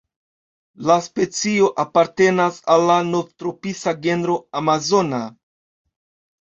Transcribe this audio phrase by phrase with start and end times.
[0.91, 5.25] La specio apartenas al la Novtropisa genro "Amazona".